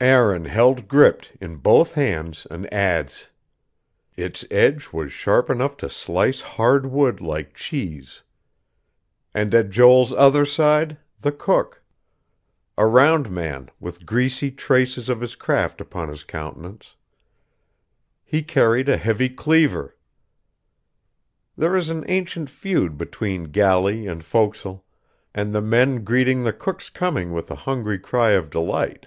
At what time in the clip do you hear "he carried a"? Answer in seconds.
18.24-18.96